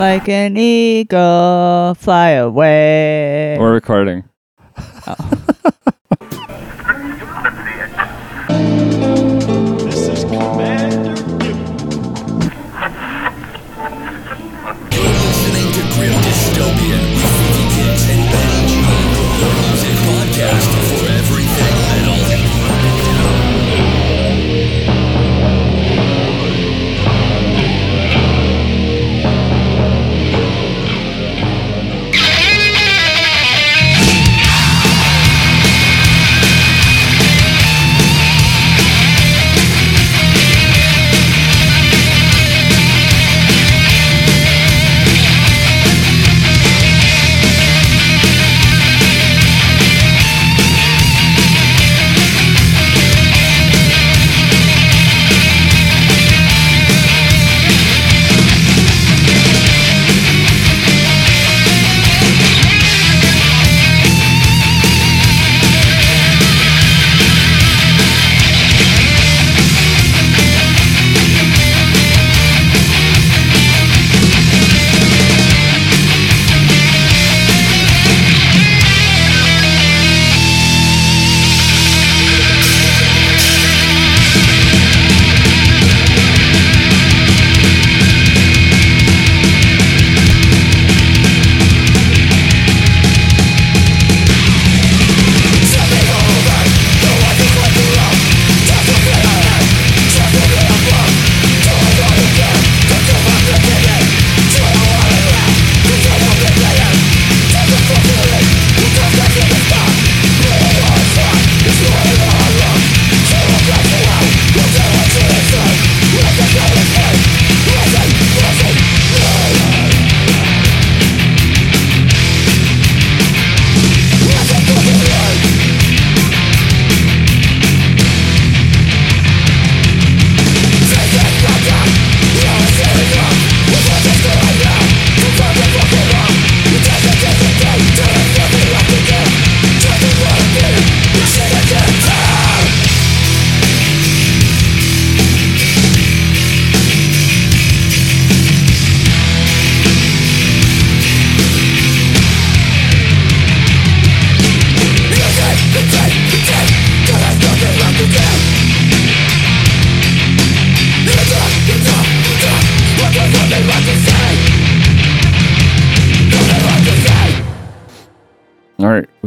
[0.00, 3.58] like an eagle, fly away.
[3.60, 4.29] We're recording.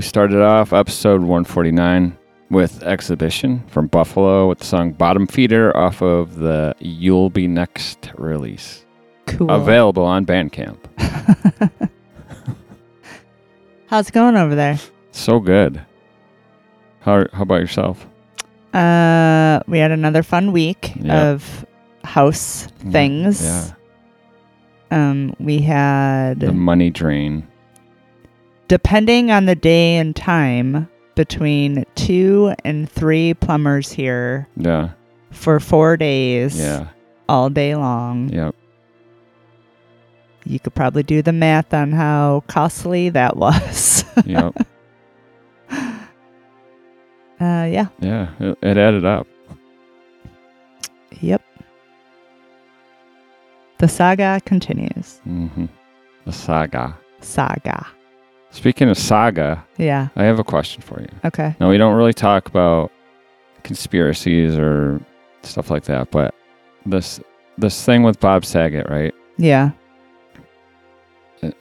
[0.03, 2.18] We started off episode 149
[2.50, 8.12] with Exhibition from Buffalo with the song Bottom Feeder off of the You'll Be Next
[8.18, 8.86] release.
[9.28, 9.50] Cool.
[9.50, 10.78] Available on Bandcamp.
[13.88, 14.78] How's it going over there?
[15.12, 15.81] So good.
[17.00, 18.06] How, how about yourself?
[18.74, 21.30] Uh, we had another fun week Yeah.
[21.30, 21.66] of
[22.03, 23.41] house things.
[23.41, 23.72] Yeah.
[24.91, 27.47] Um, we had The money drain.
[28.78, 34.89] Depending on the day and time between two and three plumbers here Yeah.
[35.29, 36.88] for four days Yeah.
[37.29, 38.56] all day long Yep.
[40.45, 44.57] you could probably do the math on how costly that was Yep.
[45.69, 45.85] uh
[47.69, 48.29] yeah yeah.
[48.40, 49.28] It, it added up.
[51.22, 51.44] yep
[53.78, 55.66] the saga continues hmm
[56.25, 56.97] The saga.
[57.22, 57.85] saga
[58.53, 61.09] Speaking of saga, yeah I have a question for you.
[61.25, 62.91] okay Now, we don't really talk about
[63.64, 65.02] conspiracies or
[65.41, 66.34] stuff like that, but
[66.86, 67.19] this
[67.58, 69.14] this thing with Bob Saget, right?
[69.38, 69.72] yeah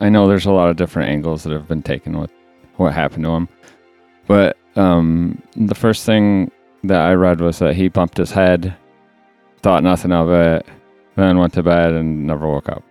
[0.00, 2.30] I know there's a lot of different angles that have been taken with
[2.76, 3.48] what happened to him,
[4.26, 6.50] but um, the first thing
[6.84, 8.76] that I read was that he bumped his head,
[9.62, 10.66] thought nothing of it,
[11.16, 12.82] then went to bed and never woke up.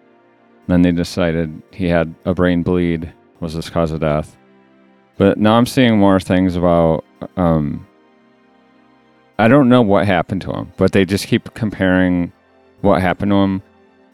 [0.68, 4.38] Then they decided he had a brain bleed was his cause of death.
[5.18, 7.04] But now I'm seeing more things about
[7.36, 7.86] um,
[9.38, 12.32] I don't know what happened to him, but they just keep comparing
[12.82, 13.64] what happened to him.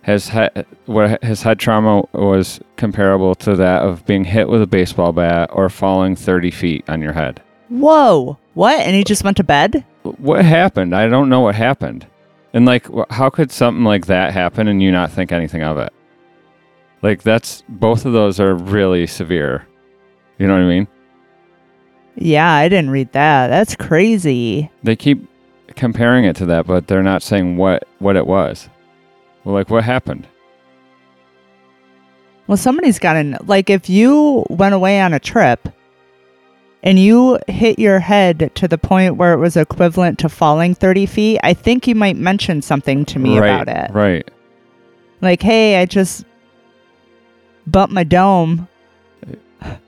[0.01, 4.67] His head, what his head trauma was comparable to that of being hit with a
[4.67, 7.41] baseball bat or falling 30 feet on your head.
[7.67, 10.95] whoa what and he just went to bed What happened?
[10.95, 12.07] I don't know what happened.
[12.53, 15.91] And like, how could something like that happen and you not think anything of it?
[17.01, 19.67] Like, that's both of those are really severe.
[20.37, 20.87] You know what I mean?
[22.15, 23.47] Yeah, I didn't read that.
[23.47, 24.71] That's crazy.
[24.83, 25.27] They keep
[25.75, 28.69] comparing it to that, but they're not saying what what it was.
[29.43, 30.27] Well, like what happened?
[32.47, 35.69] Well, somebody's got to like if you went away on a trip
[36.81, 41.05] and you hit your head to the point where it was equivalent to falling 30
[41.05, 43.93] feet, I think you might mention something to me right, about it.
[43.93, 44.31] Right.
[45.21, 46.23] Like, hey, I just
[47.71, 48.67] bumped my dome.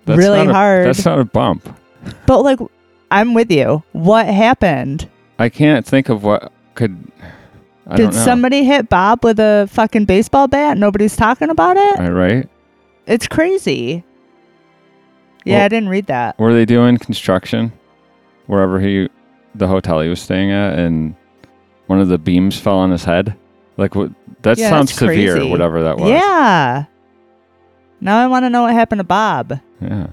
[0.05, 0.85] That's Really not a- hard.
[0.87, 1.67] that's not a bump.
[2.25, 2.59] But like,
[3.11, 3.83] I'm with you.
[3.91, 5.07] What happened?
[5.37, 7.11] I can't think of what could.
[7.87, 8.25] I Did don't know.
[8.25, 10.77] somebody hit Bob with a fucking baseball bat?
[10.77, 11.99] Nobody's talking about it?
[11.99, 12.49] Right, right?
[13.07, 14.03] It's crazy.
[15.45, 16.37] Yeah, Well- I didn't read that.
[16.37, 17.71] Were they doing construction
[18.47, 19.09] wherever he,
[19.55, 21.15] the hotel he was staying at, and
[21.87, 23.35] one of the beams fell on his head?
[23.77, 24.11] Like what?
[24.43, 25.35] That Yeah, sounds severe.
[25.35, 25.49] crazy.
[25.49, 26.09] Whatever that was.
[26.09, 26.85] Yeah.
[28.01, 29.59] Now I want to know what happened to Bob.
[29.81, 30.07] Yeah.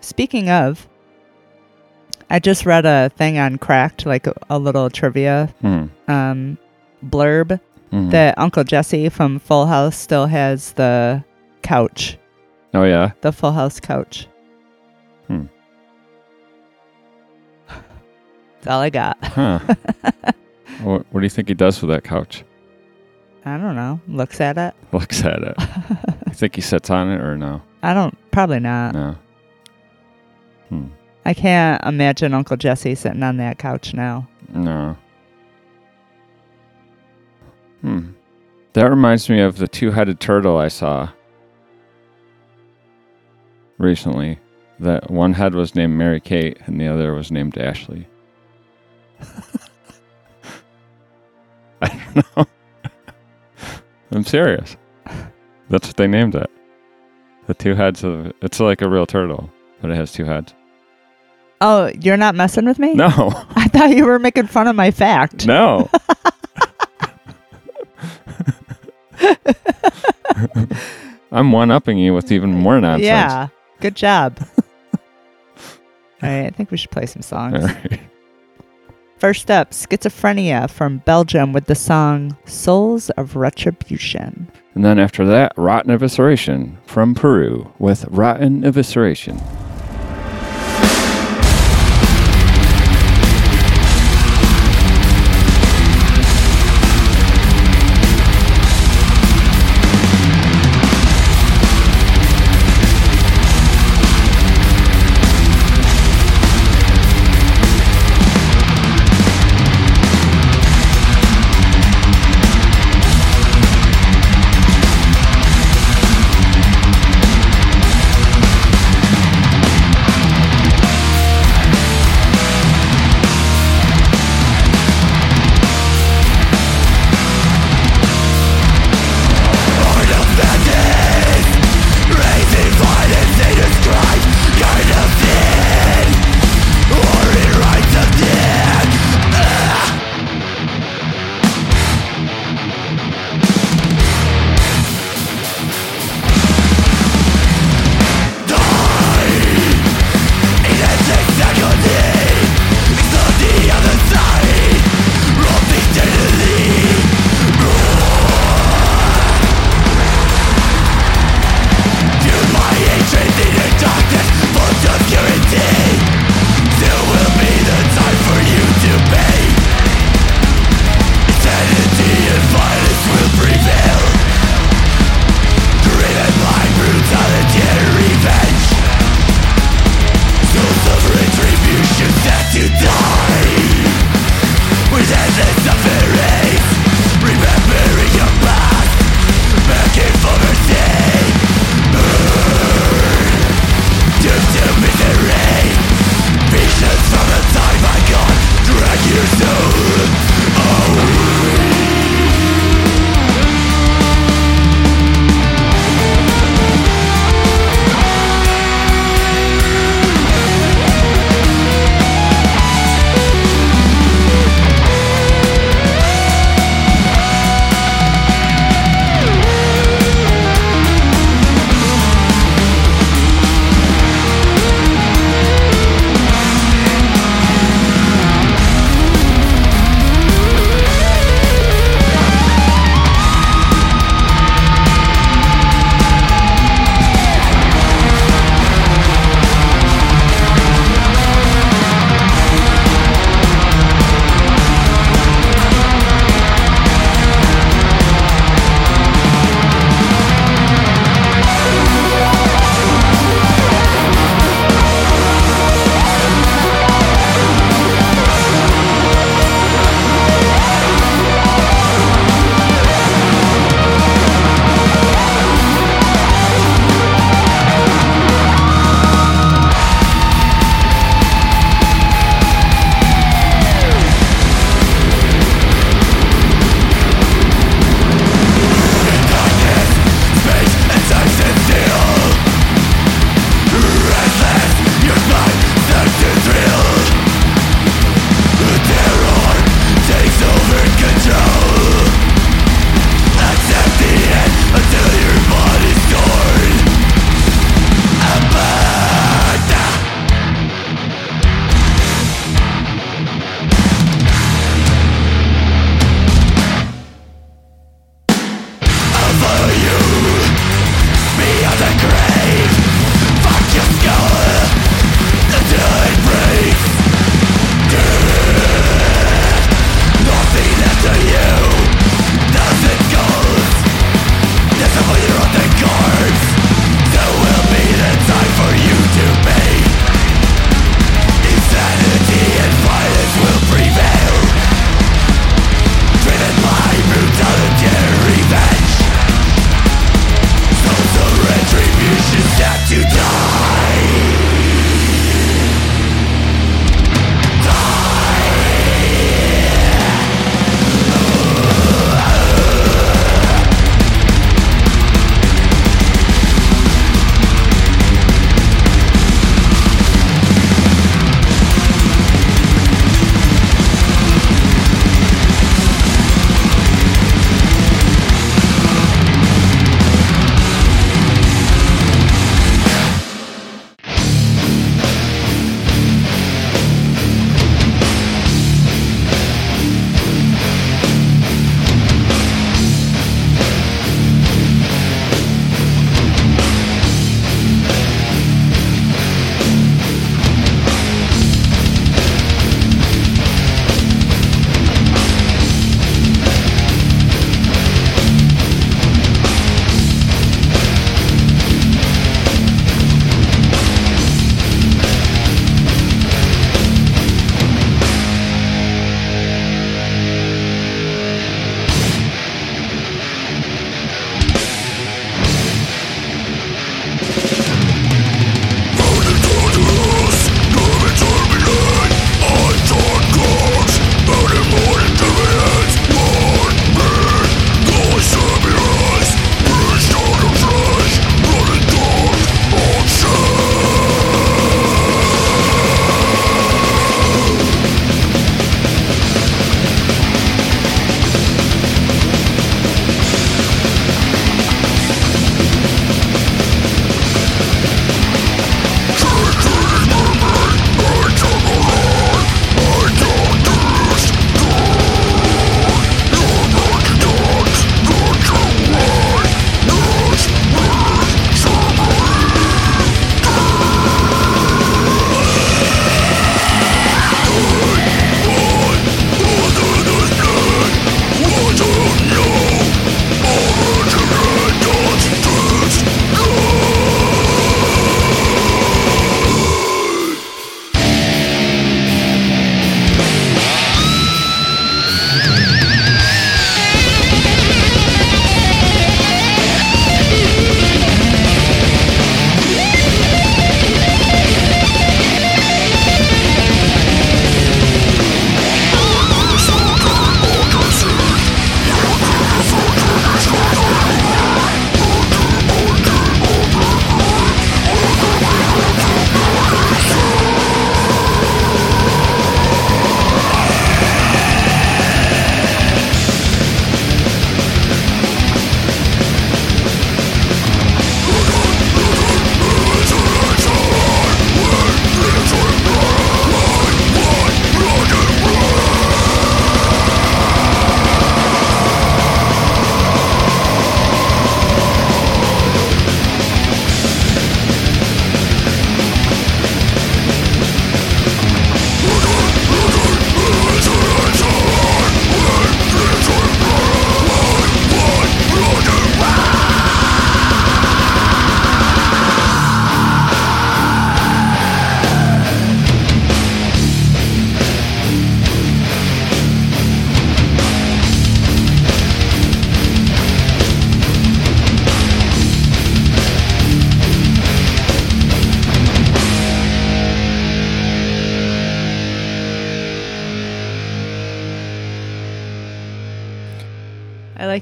[0.00, 0.88] Speaking of,
[2.30, 5.86] I just read a thing on Cracked, like a, a little trivia Hmm.
[6.08, 6.58] um,
[7.04, 7.60] blurb
[7.92, 8.10] Mhm.
[8.10, 11.24] that Uncle Jesse from Full House still has the
[11.62, 12.18] couch,
[12.74, 13.12] Oh yeah.
[13.22, 14.26] the Full House couch.
[15.26, 15.44] Hmm.
[17.68, 19.16] That's all I got.
[19.22, 19.58] Huh.
[20.82, 22.44] what, what do you think he does with that couch?
[23.48, 24.00] I don't know.
[24.08, 24.74] Looks at it.
[24.92, 25.54] Looks at it.
[26.26, 27.62] you think he sits on it or no?
[27.82, 28.16] I don't.
[28.30, 28.94] Probably not.
[28.94, 29.16] No.
[30.68, 30.86] Hmm.
[31.24, 34.28] I can't imagine Uncle Jesse sitting on that couch now.
[34.54, 34.96] No.
[37.80, 38.10] Hmm.
[38.74, 41.10] That reminds me of the two-headed turtle I saw
[43.78, 44.38] recently.
[44.80, 48.06] That one head was named Mary Kate and the other was named Ashley.
[51.82, 52.46] I don't know.
[54.10, 54.76] I'm serious.
[55.68, 56.50] That's what they named it.
[57.46, 59.50] The two heads of it's like a real turtle,
[59.80, 60.54] but it has two heads.
[61.60, 62.94] Oh, you're not messing with me?
[62.94, 63.08] No.
[63.56, 65.46] I thought you were making fun of my fact.
[65.46, 65.90] No.
[71.30, 73.04] I'm one upping you with even more nonsense.
[73.06, 73.48] Yeah.
[73.80, 74.38] Good job.
[76.20, 77.64] All right, I think we should play some songs.
[79.18, 84.46] First up, Schizophrenia from Belgium with the song Souls of Retribution.
[84.76, 89.42] And then after that, Rotten Evisceration from Peru with Rotten Evisceration.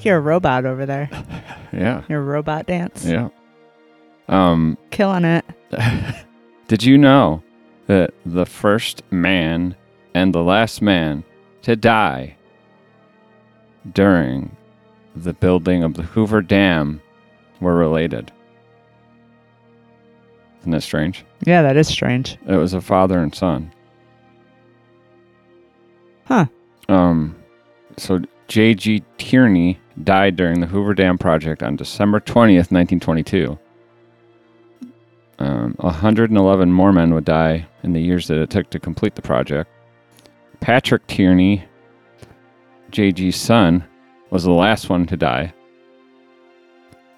[0.06, 1.10] Like your robot over there.
[1.72, 2.04] Yeah.
[2.08, 3.04] Your robot dance.
[3.04, 3.28] Yeah.
[4.28, 5.44] Um, Killing it.
[6.68, 7.42] did you know
[7.86, 9.76] that the first man
[10.14, 11.22] and the last man
[11.62, 12.36] to die
[13.92, 14.56] during
[15.14, 17.02] the building of the Hoover Dam
[17.60, 18.32] were related?
[20.60, 21.26] Isn't that strange?
[21.44, 22.38] Yeah, that is strange.
[22.46, 23.70] It was a father and son.
[26.24, 26.46] Huh.
[26.88, 27.36] Um,
[27.98, 29.02] so J.G.
[29.18, 33.58] Tierney died during the Hoover Dam project on December 20th, 1922.
[35.38, 39.22] Um, 111 more men would die in the years that it took to complete the
[39.22, 39.70] project.
[40.60, 41.64] Patrick Tierney,
[42.90, 43.84] J.G.'s son,
[44.30, 45.52] was the last one to die.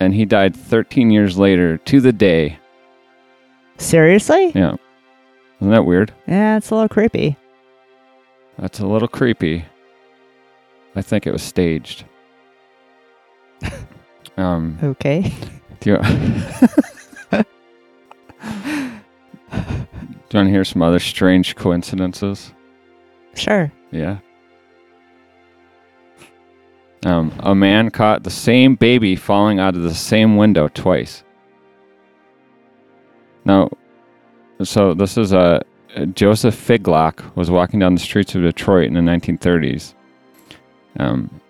[0.00, 2.58] And he died 13 years later to the day.
[3.78, 4.52] Seriously?
[4.54, 4.74] Yeah.
[5.60, 6.12] Isn't that weird?
[6.26, 7.36] Yeah, it's a little creepy.
[8.58, 9.64] That's a little creepy.
[10.96, 12.04] I think it was staged.
[14.36, 15.32] um, Okay.
[15.80, 15.96] do you,
[17.30, 17.44] do
[20.30, 22.52] you want to hear some other strange coincidences?
[23.34, 23.72] Sure.
[23.90, 24.18] Yeah.
[27.04, 31.22] Um, a man caught the same baby falling out of the same window twice.
[33.44, 33.70] Now,
[34.62, 35.62] so this is a
[36.14, 39.94] Joseph Figlock was walking down the streets of Detroit in the 1930s.
[40.98, 41.40] Um,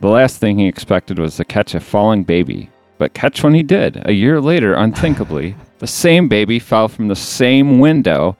[0.00, 3.62] the last thing he expected was to catch a falling baby, but catch when he
[3.62, 4.02] did.
[4.06, 8.36] A year later, unthinkably, the same baby fell from the same window,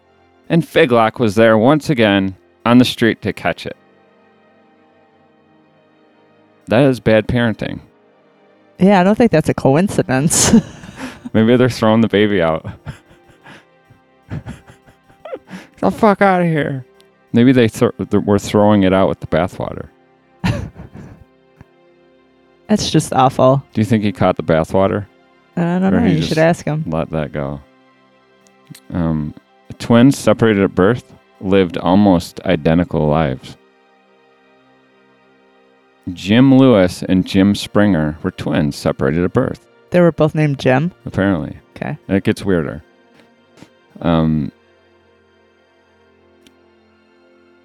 [0.49, 3.77] and Figlock was there once again on the street to catch it.
[6.67, 7.81] That is bad parenting.
[8.79, 10.53] Yeah, I don't think that's a coincidence.
[11.33, 12.67] Maybe they're throwing the baby out.
[14.31, 14.43] Get
[15.79, 16.85] the fuck out of here.
[17.33, 19.89] Maybe they th- th- were throwing it out with the bathwater.
[22.69, 23.63] That's just awful.
[23.73, 25.07] Do you think he caught the bathwater?
[25.57, 26.07] I don't Or know.
[26.07, 26.85] You should ask him.
[26.87, 27.61] Let that go.
[28.91, 29.35] Um,
[29.79, 33.57] twins separated at birth lived almost identical lives.
[36.13, 39.67] Jim Lewis and Jim Springer were twins separated at birth.
[39.91, 40.93] They were both named Jim.
[41.05, 41.59] apparently.
[41.77, 41.99] Okay.
[42.09, 42.83] It gets weirder.
[44.01, 44.53] Um,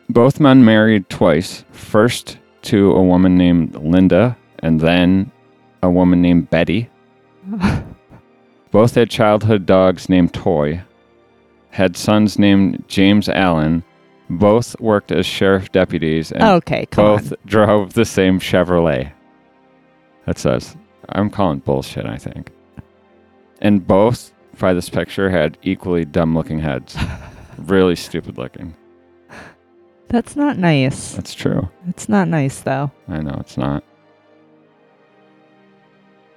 [0.10, 1.64] both men married twice.
[1.72, 5.32] First to a woman named Linda, and then
[5.84, 6.90] a woman named Betty.
[8.72, 10.82] Both had childhood dogs named Toy.
[11.72, 13.84] Had sons named James Allen.
[14.30, 17.38] Both worked as sheriff deputies, and okay, both on.
[17.46, 19.12] drove the same Chevrolet.
[20.26, 20.78] That says,
[21.10, 22.50] I'm calling bullshit, I think.
[23.60, 26.98] And both, by this picture, had equally dumb looking heads.
[27.58, 28.74] really stupid looking.
[30.08, 31.14] That's not nice.
[31.14, 31.70] That's true.
[31.88, 32.92] It's not nice though.
[33.08, 33.84] I know it's not.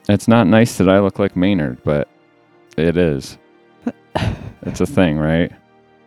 [0.09, 2.09] It's not nice that I look like Maynard, but
[2.77, 3.39] it is.
[4.63, 5.51] it's a thing, right?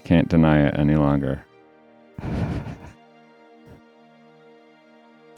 [0.04, 1.44] Can't deny it any longer.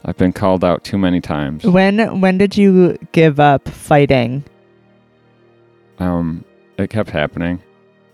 [0.04, 1.64] I've been called out too many times.
[1.64, 4.44] When when did you give up fighting?
[5.98, 6.44] Um,
[6.78, 7.62] it kept happening.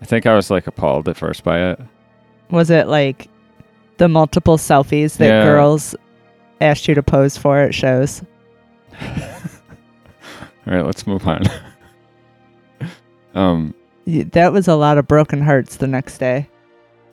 [0.01, 1.79] I think I was like appalled at first by it.
[2.51, 3.29] Was it like
[3.97, 5.43] the multiple selfies that Yeah.
[5.43, 5.95] girls
[6.61, 8.21] asked you to pose for at shows?
[10.67, 11.43] All right, let's move on.
[13.35, 13.73] um,
[14.05, 16.49] That was a lot of broken hearts the next day.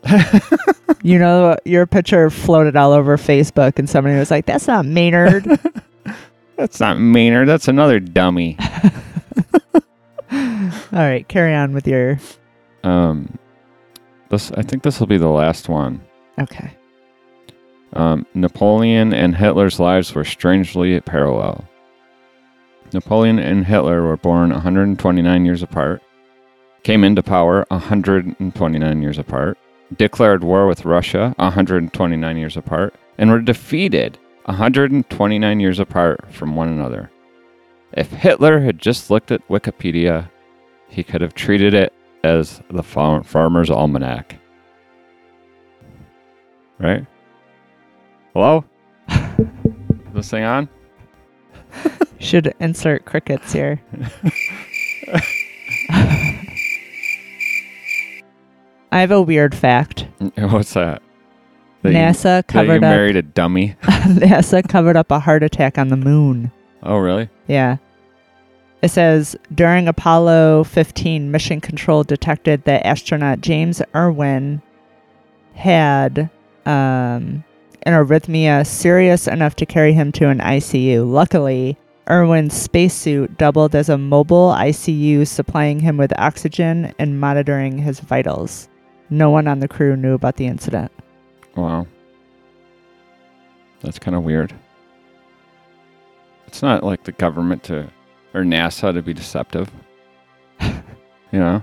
[1.03, 5.45] you know, your picture floated all over Facebook, and somebody was like, "That's not Maynard."
[6.57, 7.49] that's not Maynard.
[7.49, 8.59] That's another dummy.
[9.73, 9.81] all
[10.93, 12.19] right, carry on with your.
[12.83, 13.38] Um,
[14.31, 16.03] this I think this will be the last one.
[16.38, 16.77] Okay.
[17.95, 21.64] Um, Napoleon and Hitler's lives were strangely parallel.
[22.95, 26.03] Napoleon and Hitler were born 129 years apart,
[26.83, 29.59] came into power 129 years apart,
[29.97, 36.69] declared war with Russia 129 years apart, and were defeated 129 years apart from one
[36.69, 37.11] another.
[37.93, 40.31] If Hitler had just looked at Wikipedia,
[40.89, 44.37] he could have treated it as the far- Farmer's Almanac.
[46.79, 47.07] Right?
[48.33, 48.65] Hello?
[49.09, 49.19] Is
[50.13, 50.69] this thing on?
[52.19, 53.81] Should insert crickets here.
[58.93, 60.07] I have a weird fact.
[60.39, 61.03] What's that?
[61.83, 63.77] That you- NASA that you covered up married a dummy?
[63.83, 66.53] NASA covered up a heart attack on the moon.
[66.83, 67.29] Oh, really?
[67.47, 67.79] Yeah.
[68.83, 74.61] It says during Apollo 15, mission control detected that astronaut James Irwin
[75.55, 76.31] had
[76.67, 77.43] um,
[77.85, 81.11] an arrhythmia serious enough to carry him to an ICU.
[81.11, 81.77] Luckily,
[82.11, 88.68] Irwin's spacesuit doubled as a mobile ICU, supplying him with oxygen and monitoring his vitals.
[89.11, 90.90] No one on the crew knew about the incident.
[91.57, 91.87] Wow.
[93.83, 94.55] That's kind of weird.
[96.47, 97.90] It's not like the government to
[98.33, 99.70] or NASA to be deceptive.
[100.61, 100.73] you
[101.33, 101.62] know?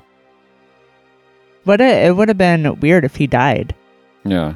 [1.66, 3.76] But it, it would have been weird if he died,
[4.24, 4.56] Yeah.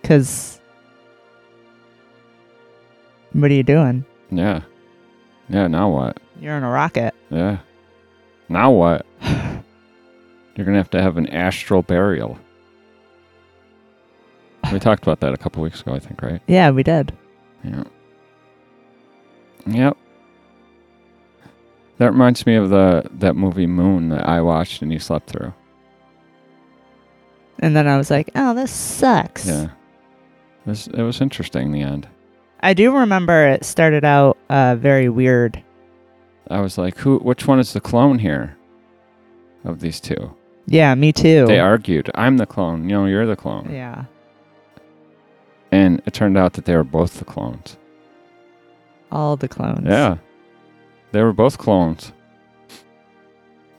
[0.00, 0.60] because
[3.32, 4.04] what are you doing?
[4.30, 4.62] Yeah.
[5.48, 6.18] Yeah, now what?
[6.40, 7.14] You're in a rocket.
[7.30, 7.58] Yeah.
[8.48, 9.06] Now what?
[9.22, 12.38] You're going to have to have an astral burial.
[14.72, 16.40] We talked about that a couple weeks ago, I think, right?
[16.46, 17.12] Yeah, we did.
[17.64, 17.84] Yeah.
[19.66, 19.96] Yep.
[21.98, 25.52] That reminds me of the that movie Moon that I watched and you slept through.
[27.58, 29.46] And then I was like, oh, this sucks.
[29.46, 29.68] Yeah.
[30.66, 32.08] Was, it was interesting in the end.
[32.62, 35.62] I do remember it started out uh, very weird.
[36.50, 38.56] I was like, who which one is the clone here
[39.64, 40.34] of these two?
[40.66, 41.46] Yeah, me too.
[41.46, 42.10] They argued.
[42.14, 42.84] I'm the clone.
[42.88, 43.72] You know, you're the clone.
[43.72, 44.04] Yeah.
[45.72, 47.76] And it turned out that they were both the clones.
[49.10, 49.86] All the clones.
[49.86, 50.18] Yeah.
[51.10, 52.12] They were both clones.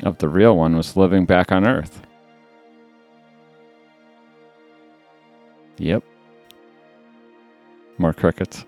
[0.04, 2.02] Of the real one was living back on Earth.
[5.78, 6.04] Yep.
[7.98, 8.66] More crickets.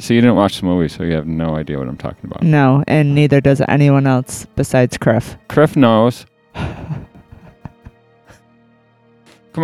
[0.00, 2.42] So you didn't watch the movie, so you have no idea what I'm talking about.
[2.42, 5.36] No, and neither does anyone else besides Criff.
[5.48, 6.26] Criff knows.
[6.54, 7.04] Come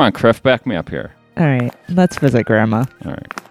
[0.01, 1.15] on, Criff, back me up here.
[1.37, 2.85] All right, let's visit Grandma.
[3.05, 3.48] All right.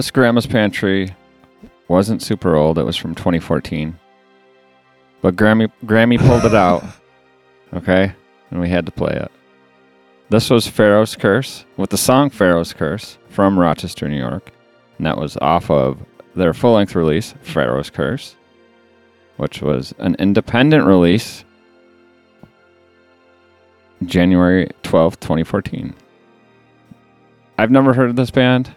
[0.00, 1.14] This Grandma's Pantry
[1.86, 2.78] wasn't super old.
[2.78, 3.98] It was from 2014.
[5.20, 6.82] But Grammy Grammy pulled it out.
[7.72, 8.12] Okay?
[8.50, 9.30] And we had to play it.
[10.28, 14.50] This was Pharaoh's Curse with the song Pharaoh's Curse from Rochester, New York.
[14.98, 18.34] And that was off of their full length release, Pharaoh's Curse,
[19.36, 21.44] which was an independent release
[24.04, 25.94] January 12th, 2014.
[27.56, 28.74] I've never heard of this band.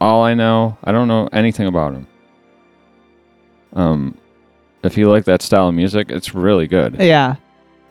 [0.00, 2.06] All I know, I don't know anything about him.
[3.72, 4.18] Um,
[4.82, 6.96] if you like that style of music, it's really good.
[7.00, 7.36] Yeah.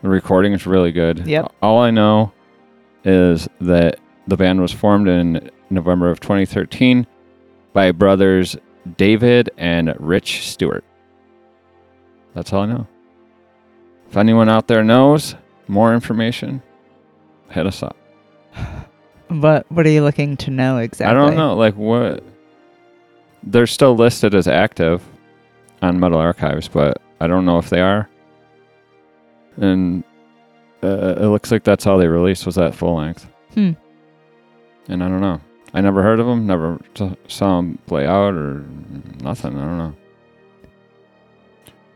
[0.02, 1.26] The recording is really good.
[1.26, 1.52] Yep.
[1.60, 2.32] All I know
[3.04, 7.06] is that the band was formed in November of 2013
[7.72, 8.56] by brothers
[8.96, 10.84] David and Rich Stewart.
[12.34, 12.86] That's all I know.
[14.08, 15.34] If anyone out there knows
[15.66, 16.62] more information,
[17.50, 17.96] hit us up.
[19.28, 21.10] What What are you looking to know exactly?
[21.10, 22.22] I don't know, like what.
[23.42, 25.02] They're still listed as active
[25.80, 28.08] on Metal Archives, but I don't know if they are.
[29.56, 30.02] And
[30.82, 33.28] uh, it looks like that's all they released was that full length.
[33.54, 33.72] Hmm.
[34.88, 35.40] And I don't know.
[35.74, 36.46] I never heard of them.
[36.46, 38.64] Never t- saw them play out or
[39.20, 39.56] nothing.
[39.58, 39.94] I don't know.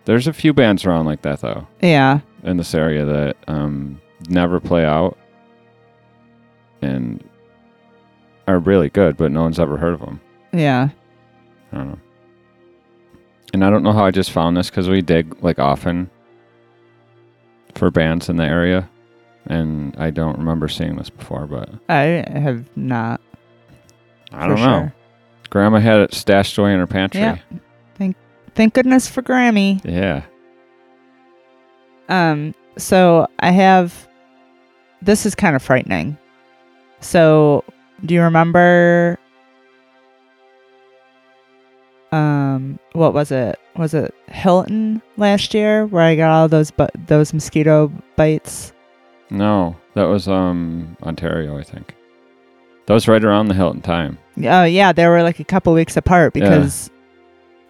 [0.05, 2.21] There's a few bands around like that though Yeah.
[2.43, 5.17] in this area that um, never play out
[6.83, 7.23] and
[8.47, 10.21] are really good, but no one's ever heard of them.
[10.53, 10.89] Yeah.
[11.73, 11.99] I don't know.
[13.55, 16.11] And I don't know how I just found this because we dig like often
[17.75, 18.89] for bands in the area,
[19.47, 23.21] and I don't remember seeing this before, but I have not.
[24.33, 24.65] I don't know.
[24.65, 24.95] sure.
[25.51, 27.21] Grandma had it stashed away in her pantry.
[27.21, 27.39] Yeah.
[27.97, 28.17] Thank
[28.55, 29.81] Thank goodness for Grammy.
[29.85, 30.23] Yeah.
[32.09, 34.09] Um, so I have
[35.03, 36.17] this is kind of frightening.
[37.03, 37.65] So
[38.05, 39.19] do you remember
[42.11, 43.59] um what was it?
[43.77, 48.73] Was it Hilton last year where I got all those bu- those mosquito bites?
[49.31, 51.95] No, that was um Ontario, I think.
[52.87, 54.19] That was right around the Hilton time.
[54.45, 56.49] Oh yeah, they were like a couple weeks apart Yeah.
[56.49, 56.91] because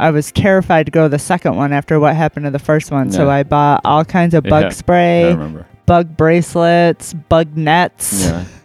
[0.01, 2.91] I was terrified to go to the second one after what happened to the first
[2.91, 3.13] one.
[3.13, 5.37] So I bought all kinds of bug Yeah, spray,
[5.87, 8.29] bug bracelets, bug nets.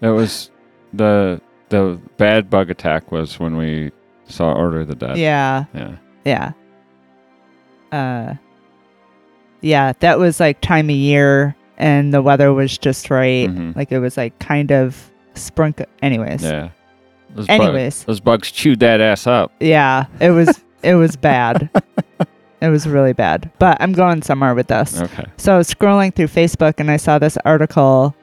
[0.00, 0.50] It was
[0.92, 3.90] the the bad bug attack was when we
[4.26, 5.18] saw Order of the Dead.
[5.18, 5.64] Yeah.
[5.74, 5.96] Yeah.
[6.24, 6.52] Yeah.
[7.92, 8.34] Uh
[9.60, 13.48] Yeah, that was like time of year and the weather was just right.
[13.48, 13.74] Mhm.
[13.76, 16.42] Like it was like kind of sprinkle anyways.
[16.42, 16.70] Yeah.
[17.34, 18.04] Those Anyways.
[18.04, 19.52] those bugs chewed that ass up.
[19.60, 21.68] Yeah, it was it was bad.
[22.60, 23.50] It was really bad.
[23.58, 25.00] But I'm going somewhere with this.
[25.00, 25.26] Okay.
[25.36, 28.16] So I was scrolling through Facebook and I saw this article.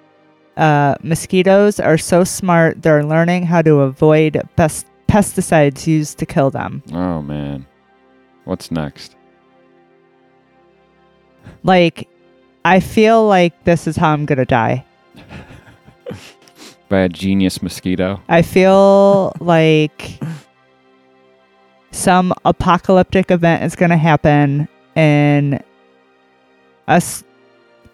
[0.57, 6.49] Uh, mosquitoes are so smart they're learning how to avoid pest- pesticides used to kill
[6.49, 6.81] them.
[6.93, 7.65] Oh man.
[8.45, 9.15] What's next?
[11.63, 12.07] Like,
[12.63, 14.85] I feel like this is how I'm gonna die.
[16.89, 18.21] By a genius mosquito.
[18.29, 20.19] I feel like
[21.91, 25.63] some apocalyptic event is gonna happen and
[26.87, 27.23] us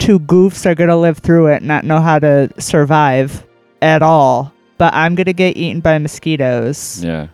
[0.01, 3.45] two goofs are gonna live through it not know how to survive
[3.81, 4.51] at all.
[4.77, 7.03] But I'm gonna get eaten by mosquitoes.
[7.03, 7.27] Yeah.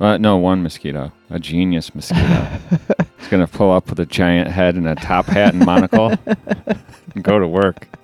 [0.00, 1.12] Uh, no, one mosquito.
[1.30, 2.46] A genius mosquito.
[3.18, 6.12] He's gonna pull up with a giant head and a top hat and monocle
[7.14, 7.86] and go to work.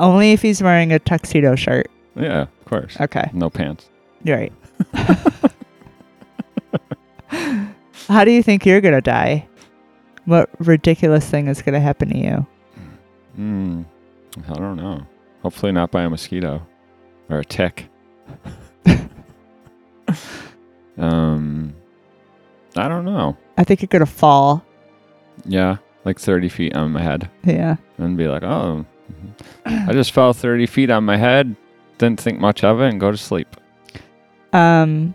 [0.00, 1.90] Only if he's wearing a tuxedo shirt.
[2.16, 2.96] Yeah, of course.
[3.00, 3.88] Okay, No pants.
[4.22, 4.52] you're right.
[8.08, 9.46] How do you think you're gonna die?
[10.28, 12.46] What ridiculous thing is gonna happen to you?
[13.34, 13.82] Hmm.
[14.46, 15.06] I don't know.
[15.42, 16.66] Hopefully not by a mosquito
[17.30, 17.88] or a tick.
[20.98, 21.74] um,
[22.76, 23.38] I don't know.
[23.56, 24.62] I think you're gonna fall.
[25.46, 27.76] Yeah, like 30 feet on my head Yeah.
[27.96, 28.84] and be like, oh,
[29.64, 31.56] I just fell 30 feet on my head.
[31.96, 33.56] Didn't think much of it and go to sleep.
[34.52, 35.14] Um,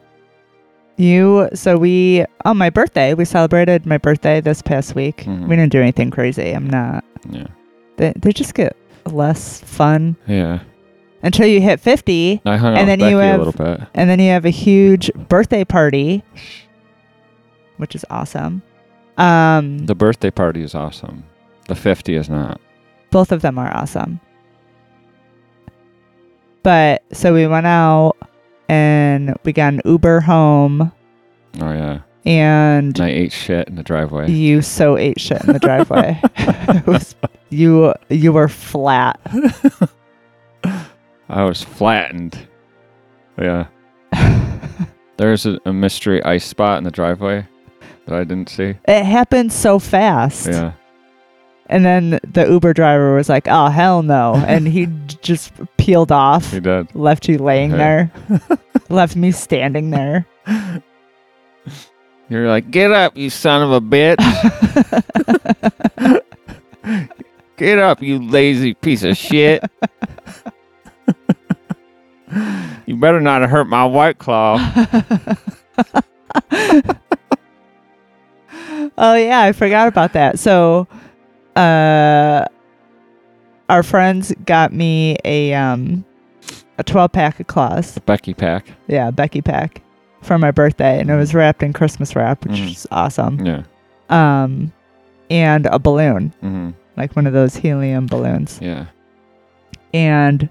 [0.97, 1.49] you.
[1.53, 3.13] So we on my birthday.
[3.13, 5.23] We celebrated my birthday this past week.
[5.25, 5.47] Mhm.
[5.47, 6.51] We didn't do anything crazy.
[6.51, 7.03] I'm not.
[7.29, 7.47] Yeah.
[7.97, 8.75] They they just get
[9.05, 10.59] less fun Yeah.
[11.23, 13.65] until you hit 50, I hung out And with then you Becky have- a little
[13.77, 13.87] bit.
[13.93, 16.23] and then you have a huge birthday party,
[17.77, 18.61] which is awesome.
[19.17, 21.23] Um, The birthday party is awesome.
[21.67, 22.59] The 50 is not.
[23.11, 24.19] both of them are awesome.
[26.63, 28.15] But so we went out
[28.69, 30.91] and we got an Uber home
[31.61, 31.99] Oh, yeah.
[32.25, 34.29] and And I ate shit in the driveway.
[34.31, 36.19] you so ate shit in the driveway.
[36.37, 37.15] it was,
[37.49, 39.19] you you were flat.
[41.29, 42.37] I was flattened.
[43.39, 43.67] Yeah.
[45.17, 47.47] There's a, a mystery ice spot in the driveway
[48.05, 48.75] that I didn't see.
[48.85, 50.47] It happened so fast.
[50.47, 50.73] Yeah.
[51.67, 54.85] And then the Uber driver was like, "Oh hell no!" and he
[55.21, 56.93] just peeled off, He did.
[56.93, 58.11] left you laying there,
[58.89, 60.25] left me standing there.
[62.29, 64.17] You're like, get up, you son of a bitch.
[67.57, 69.63] get up, you lazy piece of shit.
[72.85, 74.57] you better not hurt my white claw.
[78.97, 80.39] oh yeah, I forgot about that.
[80.39, 80.87] So,
[81.55, 82.45] uh,
[83.69, 86.03] our friends got me a um
[86.77, 87.97] a twelve pack of claws.
[88.05, 88.67] Becky pack.
[88.87, 89.81] Yeah, Becky pack
[90.21, 92.71] for my birthday, and it was wrapped in Christmas wrap, which Mhm.
[92.71, 93.45] is awesome.
[93.45, 93.63] Yeah.
[94.09, 94.71] Um,
[95.29, 98.85] and a balloon, hmm like one of those helium balloons, Yeah.
[99.93, 100.47] and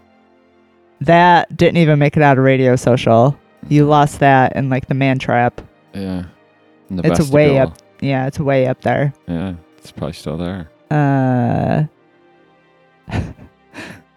[1.00, 3.36] that didn't even make it out of radio social.
[3.68, 5.60] You lost that in like the man trap.
[5.94, 6.24] Yeah.
[6.90, 7.76] It's way up.
[8.00, 9.12] Yeah, it's way up there.
[9.28, 9.54] Yeah.
[9.78, 10.68] It's probably still there.
[10.92, 11.84] Uh,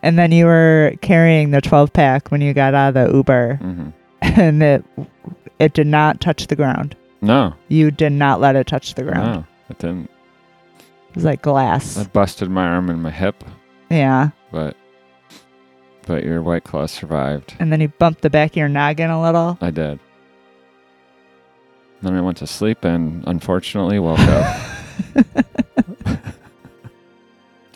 [0.04, 3.56] and then you were carrying the 12 pack when you got out of the Uber,
[3.56, 3.90] hmm
[4.22, 4.84] and it
[5.60, 6.96] it did not touch the ground.
[7.22, 7.54] No.
[7.70, 9.34] You did not let it touch the ground.
[9.34, 9.46] No.
[9.70, 10.10] It didn't.
[11.10, 11.98] It was like glass.
[11.98, 13.44] I busted my arm and my hip,
[13.90, 14.32] yeah.
[14.52, 14.76] but
[16.06, 17.56] but your white claw survived.
[17.60, 19.58] And then you bumped the back of your noggin a little.
[19.62, 20.00] I did.
[22.02, 24.62] Then I went to sleep and unfortunately woke up.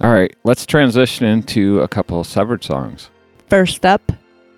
[0.02, 3.10] All right, let's transition into a couple of severed songs.
[3.48, 4.12] First up,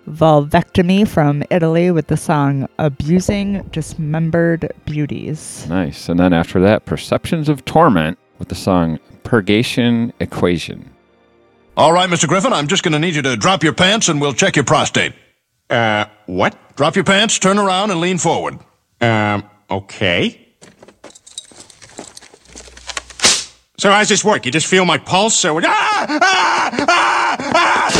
[0.08, 5.66] Vulvectomy from Italy with the song Abusing Dismembered Beauties.
[5.68, 6.08] Nice.
[6.08, 10.90] And then after that, Perceptions of Torment with the song Purgation Equation.
[11.76, 12.28] All right, Mr.
[12.28, 14.64] Griffin, I'm just going to need you to drop your pants and we'll check your
[14.64, 15.12] prostate.
[15.70, 16.56] Uh, what?
[16.76, 18.58] Drop your pants, turn around, and lean forward.
[19.00, 20.41] Um, okay.
[23.82, 24.46] So how's this work?
[24.46, 25.34] You just feel my pulse?
[25.34, 25.64] so what?
[25.66, 26.06] Ah!
[26.08, 26.70] Ah!
[26.88, 27.36] Ah!
[27.52, 27.90] Ah!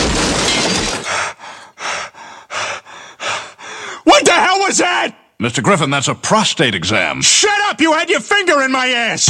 [4.05, 5.17] What the hell was that?
[5.41, 5.61] Mr.
[5.61, 7.21] Griffin, that's a prostate exam.
[7.21, 7.81] Shut up!
[7.81, 9.29] You had your finger in my ass!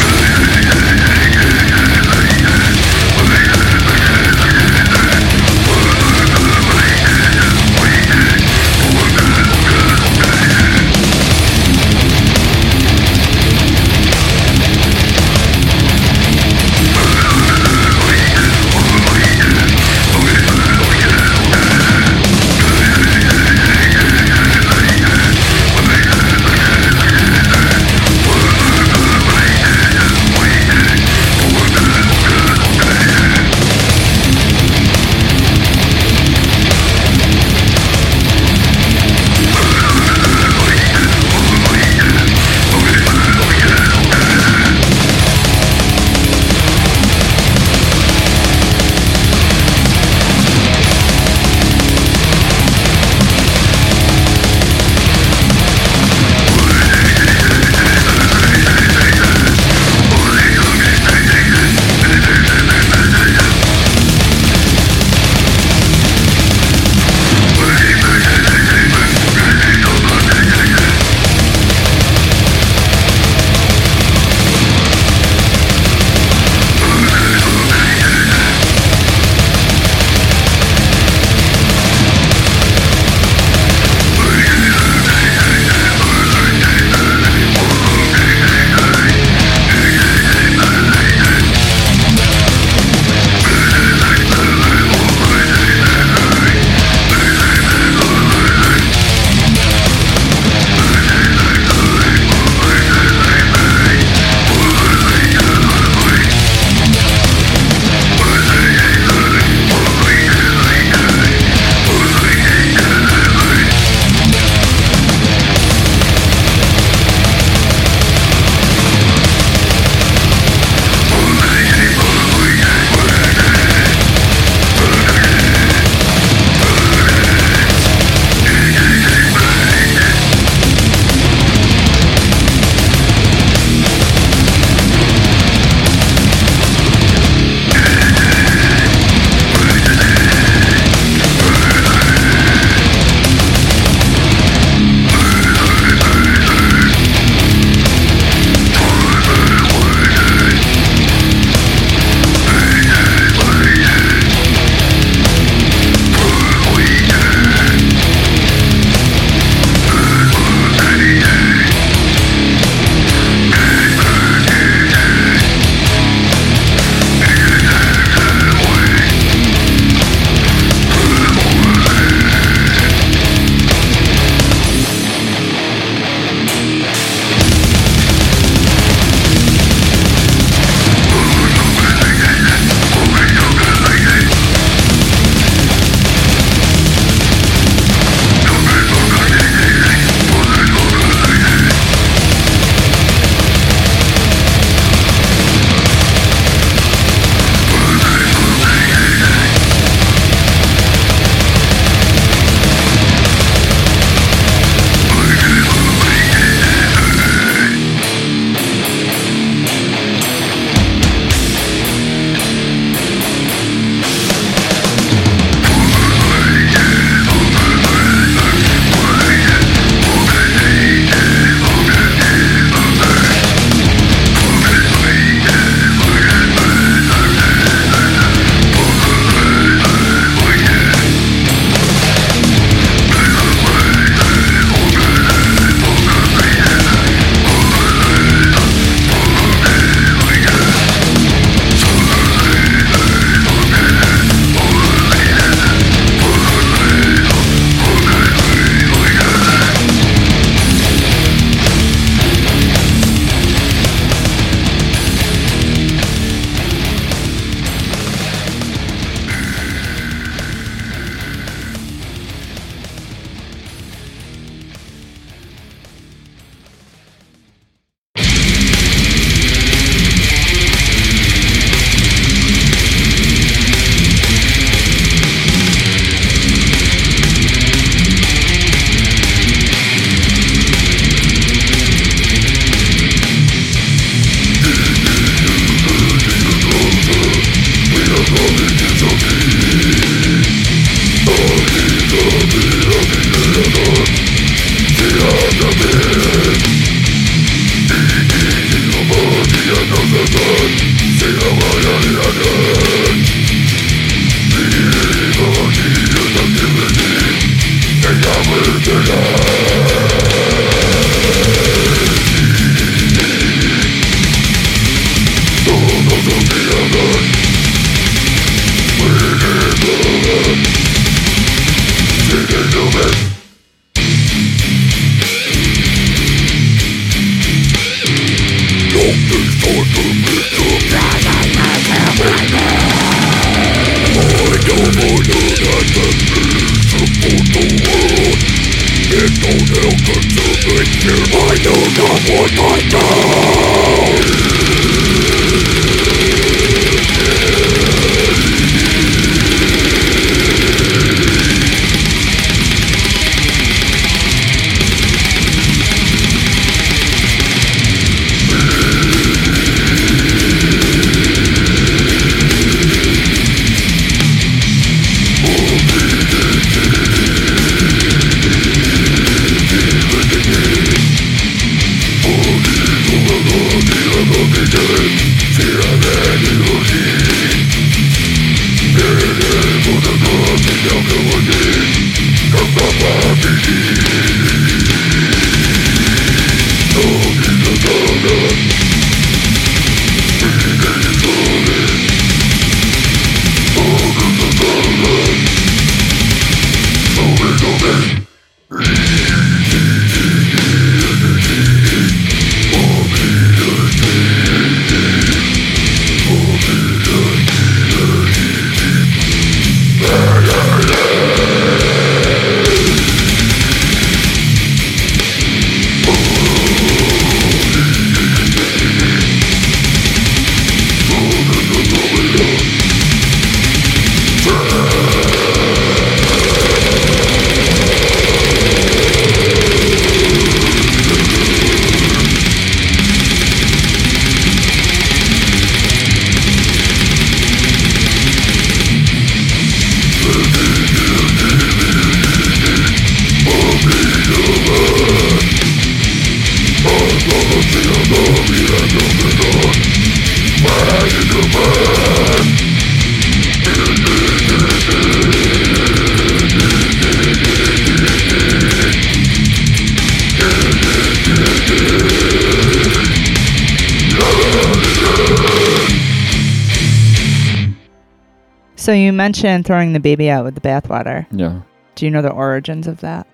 [469.32, 471.26] Mentioned throwing the baby out with the bathwater.
[471.30, 471.62] Yeah,
[471.94, 473.26] Do you know the origins of that?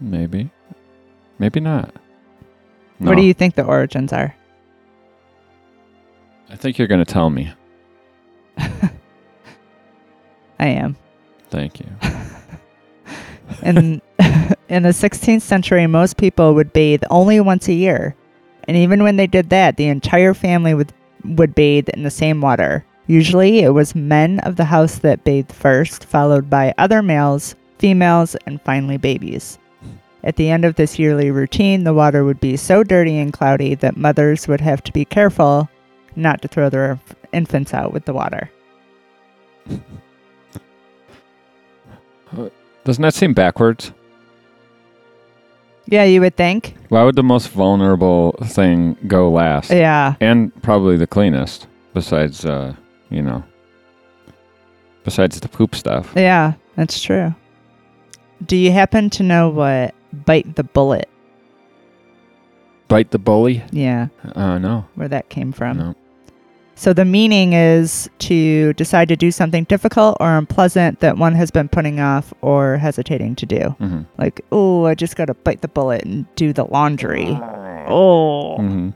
[0.00, 0.50] maybe.
[1.38, 1.92] Maybe not.
[2.98, 4.36] What do you think the origins are?
[6.48, 7.52] I think you're going to tell me.
[8.58, 8.82] I
[10.60, 10.96] am.
[11.50, 11.86] Thank you.
[13.62, 14.00] In
[14.68, 18.14] in the 16th century, most people would bathe only once a year,
[18.68, 20.92] and even when they did that, the entire family would
[21.24, 22.84] would bathe in the same water.
[23.06, 28.34] Usually, it was men of the house that bathed first, followed by other males, females,
[28.46, 29.58] and finally babies.
[30.22, 33.74] At the end of this yearly routine, the water would be so dirty and cloudy
[33.74, 35.68] that mothers would have to be careful
[36.16, 36.98] not to throw their
[37.32, 38.50] infants out with the water.
[42.84, 43.92] Doesn't that seem backwards?
[45.86, 46.74] Yeah, you would think.
[46.88, 49.70] Why would the most vulnerable thing go last?
[49.70, 50.14] Yeah.
[50.20, 52.74] And probably the cleanest, besides, uh,
[53.14, 53.42] you know,
[55.04, 56.12] besides the poop stuff.
[56.16, 57.34] Yeah, that's true.
[58.44, 61.08] Do you happen to know what bite the bullet?
[62.88, 63.62] Bite the bully?
[63.70, 64.84] Yeah, Uh, no.
[64.94, 65.78] where that came from.
[65.78, 65.94] No.
[66.76, 71.50] So the meaning is to decide to do something difficult or unpleasant that one has
[71.52, 73.60] been putting off or hesitating to do.
[73.78, 77.38] hmm Like, oh, I just got to bite the bullet and do the laundry.
[77.88, 78.56] Oh.
[78.56, 78.90] hmm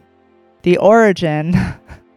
[0.62, 1.54] The origin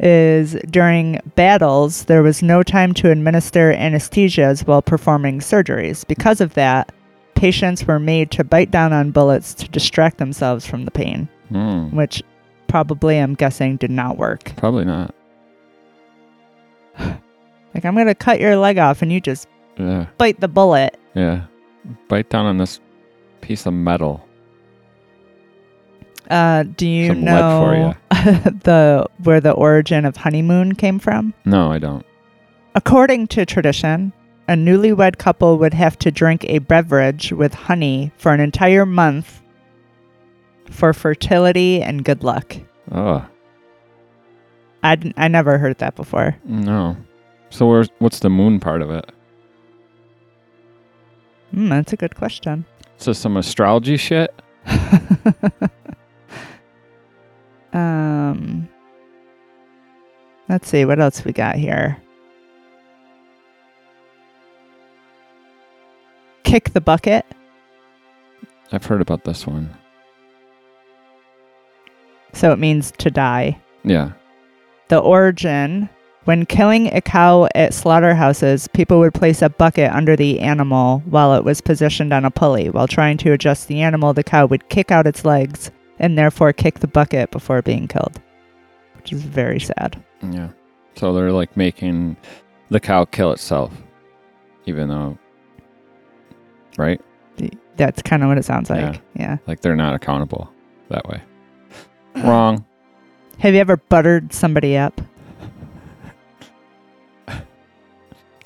[0.00, 6.06] is during battles, there was no time to administer anesthesias while performing surgeries.
[6.06, 6.92] Because of that,
[7.34, 11.92] patients were made to bite down on bullets to distract themselves from the pain, Mm,
[11.92, 12.22] which
[12.66, 14.52] probably, I'm guessing, did not work.
[14.56, 15.14] probably not.
[17.74, 19.46] Like, I'm going to cut your leg off and you just
[19.76, 20.06] Yeah.
[20.16, 20.98] bite the bullet.
[21.14, 21.42] Yeah.
[22.08, 22.80] Bite down on this
[23.40, 24.26] piece of metal.
[26.30, 27.94] Uh, do you Some know
[28.64, 31.34] the where the origin of honeymoon came from?
[31.44, 32.04] No, I don't.
[32.74, 34.12] According to tradition,
[34.48, 39.42] a newlywed couple would have to drink a beverage with honey for an entire month
[40.70, 42.56] for fertility and good luck.
[42.92, 43.26] Oh,
[44.82, 46.36] I I never heard that before.
[46.44, 46.96] no.
[47.50, 49.10] So where's what's the moon part of it?
[51.52, 52.66] Hmm, that's a good question.
[52.98, 54.34] So some astrology shit?
[57.72, 58.68] um,
[60.48, 61.96] let's see what else we got here.
[66.44, 67.26] Kick the bucket.
[68.72, 69.74] I've heard about this one.
[72.32, 73.60] So it means to die.
[73.84, 74.12] Yeah.
[74.88, 75.88] The origin
[76.24, 81.34] When killing a cow at slaughterhouses, people would place a bucket under the animal while
[81.34, 82.68] it was positioned on a pulley.
[82.68, 86.52] While trying to adjust the animal, the cow would kick out its legs and therefore
[86.52, 88.20] kick the bucket before being killed,
[88.96, 90.02] which is very sad.
[90.22, 90.50] Yeah.
[90.96, 92.16] So they're like making
[92.70, 93.72] the cow kill itself,
[94.66, 95.18] even though,
[96.76, 97.00] right?
[97.76, 98.94] That's kind of what it sounds like.
[98.94, 99.00] Yeah.
[99.14, 99.36] yeah.
[99.46, 100.52] Like they're not accountable
[100.88, 101.22] that way.
[102.16, 102.64] Wrong.
[103.38, 105.00] Have you ever buttered somebody up?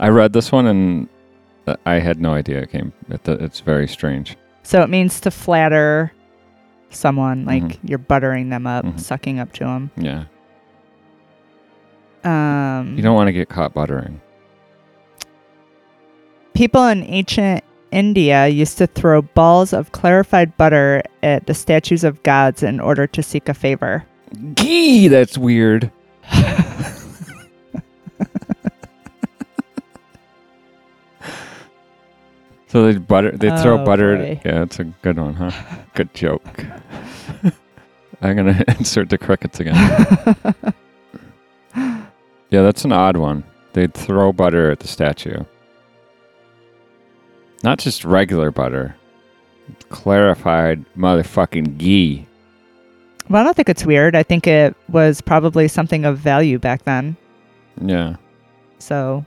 [0.00, 1.08] I read this one and
[1.66, 2.92] uh, I had no idea it came.
[3.08, 4.36] It's very strange.
[4.64, 6.12] So it means to flatter
[6.94, 7.78] someone, like Mhm.
[7.84, 9.00] you're buttering them up, Mhm.
[9.00, 9.90] sucking up to them.
[9.96, 10.24] Yeah.
[12.24, 14.20] Um, You don't want to get caught buttering.
[16.54, 22.22] people in ancient India used to throw balls of clarified butter at the statues of
[22.22, 24.04] gods in order to seek a favor.
[24.54, 25.90] Gee, that's weird.
[32.72, 33.30] so they butter.
[33.32, 34.16] They throw Oh, butter.
[34.16, 34.40] boy.
[34.44, 35.50] Yeah, it's a good one, huh?
[35.94, 36.64] Good joke.
[38.22, 39.74] I'm gonna insert the crickets again.
[41.76, 43.44] yeah, that's an odd one.
[43.74, 45.44] They'd throw butter at the statue.
[47.62, 48.96] Not just regular butter.
[49.90, 52.26] Clarified motherfucking ghee.
[53.28, 54.14] Well, I don't think it's weird.
[54.16, 57.16] I think it was probably something of value back then.
[57.80, 58.16] Yeah.
[58.78, 59.24] So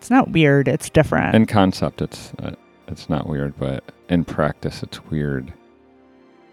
[0.00, 0.66] it's not weird.
[0.66, 1.34] It's different.
[1.34, 2.52] In concept, it's uh,
[2.88, 5.52] it's not weird, but in practice, it's weird.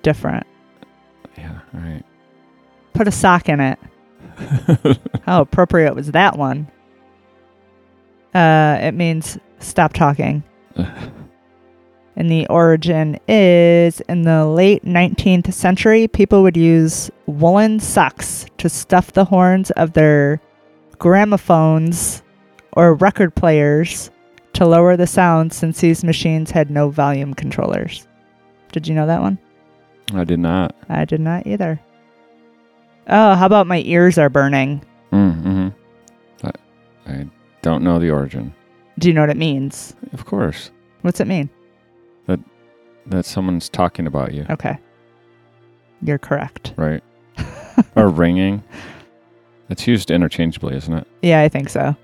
[0.03, 0.45] different.
[1.37, 2.03] Yeah, all right.
[2.93, 3.79] Put a sock in it.
[5.25, 6.67] How appropriate was that one?
[8.35, 10.43] Uh, it means stop talking.
[12.19, 18.69] And the origin is in the late 19th century, people would use woolen socks to
[18.69, 20.41] stuff the horns of their
[20.97, 22.23] gramophones
[22.77, 24.11] or record players
[24.53, 28.07] to lower the sound since these machines had no volume controllers.
[28.71, 29.39] Did you know that one?
[30.13, 30.75] I did not.
[30.87, 31.79] I did not either.
[33.07, 34.83] Oh, how about my ears are burning?
[35.11, 35.69] Mm-hmm.
[36.43, 36.51] I,
[37.11, 37.25] I
[37.63, 38.53] don't know the origin.
[38.99, 39.95] Do you know what it means?
[40.13, 40.69] Of course,
[41.01, 41.49] What's it mean?
[42.27, 42.39] that
[43.07, 44.77] that someone's talking about you, Okay.
[46.03, 46.73] You're correct.
[46.77, 47.03] right?
[47.95, 48.63] or ringing.
[49.69, 51.07] It's used interchangeably, isn't it?
[51.23, 51.95] Yeah, I think so.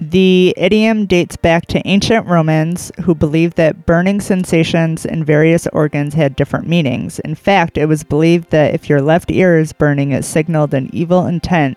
[0.00, 6.14] The idiom dates back to ancient Romans who believed that burning sensations in various organs
[6.14, 7.18] had different meanings.
[7.20, 10.88] In fact, it was believed that if your left ear is burning, it signaled an
[10.92, 11.76] evil intent,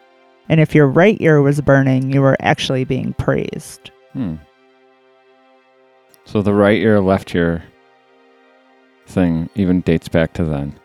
[0.49, 3.89] and if your right ear was burning, you were actually being praised.
[4.13, 4.35] Hmm.
[6.25, 7.63] So the right ear, left ear
[9.07, 10.79] thing even dates back to then.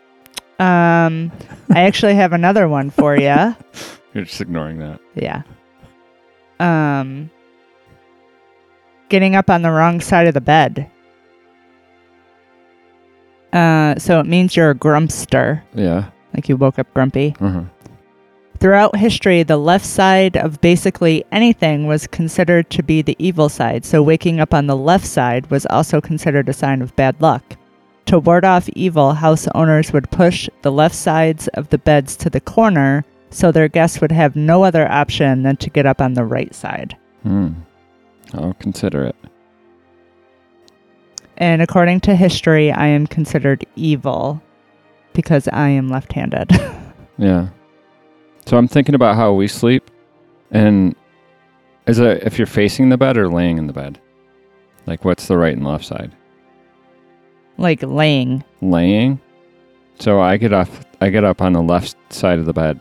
[0.59, 1.31] Um,
[1.69, 3.55] I actually have another one for you.
[4.13, 4.99] You're just ignoring that.
[5.13, 5.43] Yeah.
[6.59, 7.29] Um
[9.09, 10.89] getting up on the wrong side of the bed.
[13.53, 16.09] Uh so it means you're a grumpster, Yeah.
[16.35, 17.35] like you woke up grumpy.
[17.39, 17.61] Uh-huh.
[18.59, 23.85] Throughout history, the left side of basically anything was considered to be the evil side,
[23.85, 27.43] so waking up on the left side was also considered a sign of bad luck.
[28.07, 32.29] To ward off evil, house owners would push the left sides of the beds to
[32.31, 36.13] the corner so their guests would have no other option than to get up on
[36.13, 36.97] the right side.
[37.23, 37.53] Hmm.
[38.33, 39.15] I'll consider it.
[41.37, 44.41] And according to history, I am considered evil
[45.13, 46.51] because I am left handed.
[47.19, 47.47] Yeah.
[48.45, 49.89] So I'm thinking about how we sleep,
[50.51, 50.95] and
[51.87, 53.99] is it if you're facing the bed or laying in the bed?
[54.85, 56.15] Like, what's the right and left side?
[57.57, 58.43] like laying.
[58.61, 59.19] Laying.
[59.99, 60.85] So I get off.
[61.01, 62.79] I get up on the left side of the bed.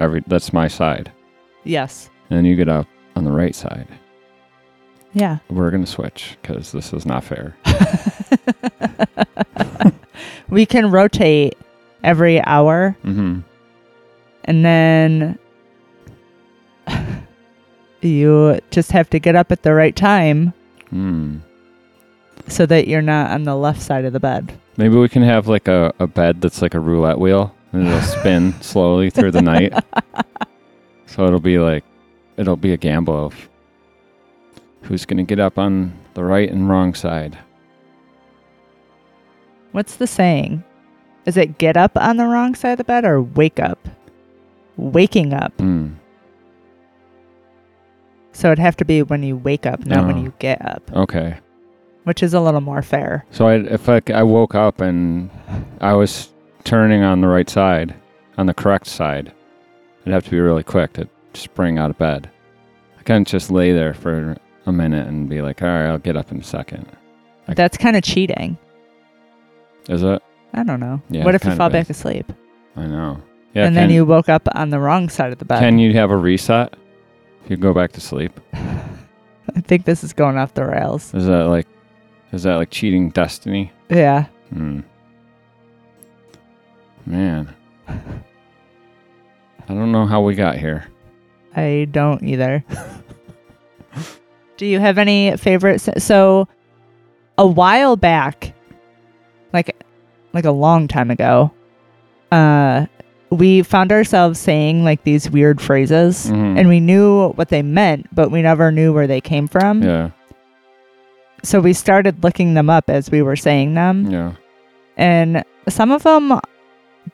[0.00, 1.12] Every that's my side,
[1.62, 2.10] Yes.
[2.30, 3.86] and you get up on the right side.
[5.12, 5.38] Yeah.
[5.48, 7.56] We're gonna switch because this is not fair.
[10.48, 11.56] we can rotate
[12.02, 13.40] every hour Mm-hmm.
[14.44, 15.38] and then
[18.00, 20.52] you just have to get up at the right time
[20.90, 21.38] Hmm.
[22.48, 24.58] so that you're not on the left side of the bed.
[24.76, 28.00] Maybe we can have like a, a bed that's like a roulette wheel and it'll
[28.00, 29.72] spin slowly through the night.
[31.06, 31.84] So it'll be like,
[32.36, 33.48] it'll be a gamble of
[34.82, 37.38] who's going to get up on the right and wrong side.
[39.72, 40.64] What's the saying?
[41.26, 43.78] Is it get up on the wrong side of the bed or wake up?
[44.76, 45.52] Waking up.
[45.60, 45.88] Hmm.
[48.32, 50.22] So it'd have to be when you wake up, not when Oh.
[50.22, 51.36] you get up, Okay.
[52.04, 53.24] which is a little more fair.
[53.30, 55.28] So I, if I, I woke up and
[55.80, 56.30] I was
[56.64, 57.94] turning on the right side,
[58.38, 59.32] on the correct side,
[60.06, 62.30] I'd have to be really quick to spring out of bed.
[62.98, 64.36] I can't just lay there for
[64.66, 66.86] a minute and be like, all right, I'll get up in a second.
[67.48, 68.56] I- That's kind of cheating.
[69.88, 70.22] Is it?
[70.52, 71.00] I don't know.
[71.10, 71.90] Yeah, what if you fall of back is.
[71.90, 72.32] asleep
[72.76, 73.22] I know.
[73.54, 73.66] Yeah.
[73.66, 75.60] and can, then you woke up on the wrong side of the bed?
[75.60, 76.74] can you have a reset
[77.44, 78.38] if you go back to sleep?
[78.52, 81.12] I think this is going off the rails.
[81.14, 81.66] Is that like,
[82.32, 83.72] is that like cheating destiny?
[83.88, 84.26] Yeah.
[84.52, 84.80] Hmm.
[87.10, 87.54] Man.
[87.88, 90.86] I don't know how we got here.
[91.56, 92.64] I don't either.
[94.56, 95.88] Do you have any favorites?
[95.98, 96.46] So,
[97.38, 98.54] a while back,
[99.52, 99.74] like
[100.32, 101.50] like a long time ago,
[102.30, 102.86] uh,
[103.30, 106.58] we found ourselves saying like these weird phrases, Mhm.
[106.58, 109.82] and we knew what they meant, but we never knew where they came from.
[109.82, 110.10] Yeah.
[111.42, 114.32] So we started looking them up as we were saying them, Yeah.
[114.96, 116.38] and some of them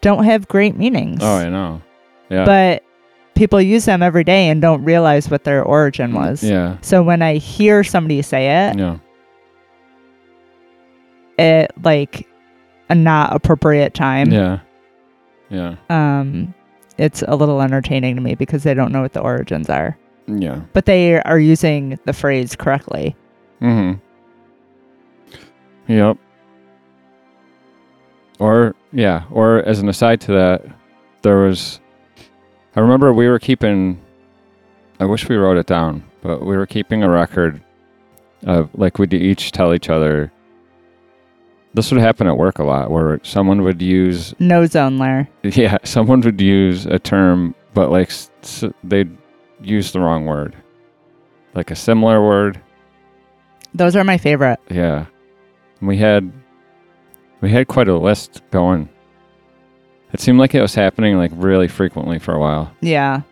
[0.01, 1.21] don't have great meanings.
[1.23, 1.83] Oh, I know.
[2.29, 2.45] Yeah.
[2.45, 2.83] but
[3.35, 6.43] people use them every day and don't realize what their origin was.
[6.43, 6.79] yeah.
[6.81, 8.99] So when I hear somebody say it, Yeah.
[11.39, 12.27] at like
[12.89, 14.59] a not appropriate time, Yeah.
[15.51, 15.77] Yeah.
[15.91, 16.55] um,
[16.99, 20.61] it's a little entertaining to me because they don't know what the origins are, Yeah.
[20.73, 23.15] but they are using the phrase correctly.
[23.61, 24.01] Mm-hmm.
[25.93, 26.17] Yep.
[28.39, 30.65] Or yeah, or as an aside to that,
[31.23, 31.81] there was
[32.75, 34.01] I remember we were keeping
[34.99, 37.63] I wish we wrote it down, but we were keeping a record
[38.47, 40.33] of like we'd each tell each other
[41.75, 45.29] this would happen at work a lot where someone would use No zone layer.
[45.43, 49.15] yeah, someone would use a term but like s- they'd
[49.61, 50.57] use the wrong word.
[51.55, 52.61] Like a similar word
[53.75, 54.59] Those are my favorite.
[54.71, 55.07] yeah.
[55.83, 56.33] We had
[57.41, 58.89] we had quite a list going.
[60.13, 62.73] It seemed like it was happening like really frequently for a while.
[62.81, 63.23] Yeah.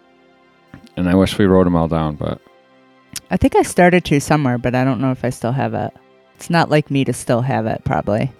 [0.96, 2.40] And I wish we wrote them all down, but
[3.30, 5.92] I think I started to somewhere, but I don't know if I still have it.
[6.36, 8.32] It's not like me to still have it, probably.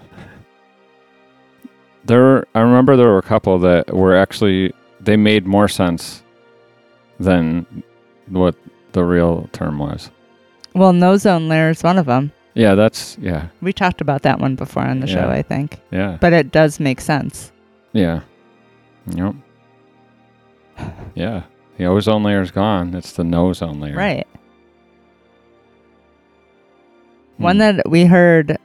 [2.04, 6.22] there I remember there were a couple that were actually they made more sense
[7.18, 7.82] than
[8.28, 8.54] what
[8.92, 10.10] the real term was.
[10.74, 12.32] Well, no zone layer is one of them.
[12.55, 13.48] Yeah, that's yeah.
[13.61, 15.80] We talked about that one before on the show, I think.
[15.90, 16.18] Yeah.
[16.20, 17.50] But it does make sense.
[17.92, 18.20] Yeah.
[19.09, 19.34] Yep.
[21.14, 21.42] Yeah.
[21.76, 22.94] The ozone layer is gone.
[22.94, 23.96] It's the no zone layer.
[23.96, 24.26] Right.
[27.36, 27.42] Hmm.
[27.42, 28.57] One that we heard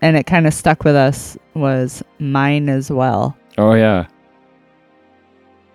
[0.00, 3.36] and it kind of stuck with us was mine as well.
[3.56, 4.06] Oh yeah.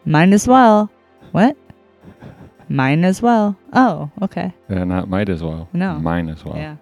[0.05, 0.91] Mine as well.
[1.31, 1.55] What?
[2.69, 3.57] Mine as well.
[3.73, 4.53] Oh, okay.
[4.69, 5.69] Yeah, not might as well.
[5.73, 5.93] No.
[5.99, 6.55] Mine as well.
[6.55, 6.75] Yeah.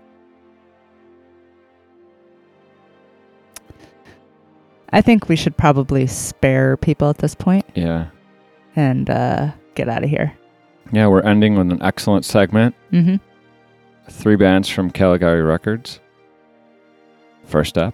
[4.93, 8.07] I think we should probably spare people at this point Yeah.
[8.75, 10.35] and uh, get out of here.
[10.91, 12.75] Yeah, we're ending with an excellent segment.
[12.91, 13.15] Mm-hmm.
[14.09, 15.99] Three bands from Caligari Records.
[17.45, 17.93] First up,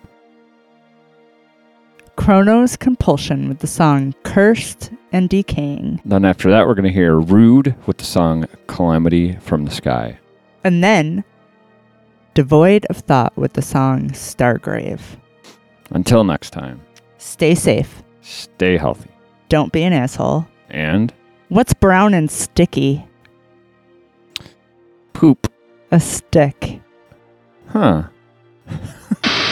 [2.15, 6.01] Cronos Compulsion with the song Cursed and Decaying.
[6.05, 10.17] then after that, we're going to hear Rude with the song Calamity from the Sky.
[10.63, 11.23] And then
[12.33, 15.01] Devoid of Thought with the song Stargrave.
[15.91, 16.81] Until next time,
[17.17, 18.03] Stay safe.
[18.21, 19.09] stay healthy.
[19.49, 20.47] Don't be an asshole.
[20.69, 21.13] And
[21.49, 23.05] What's brown and sticky?
[25.13, 25.51] poop.
[25.91, 26.81] A stick.
[27.69, 28.03] Huh.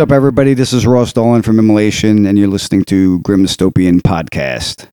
[0.00, 0.54] What's up, everybody?
[0.54, 4.88] This is Ross Dolan from Immolation, and you're listening to Grim Dystopian Podcast.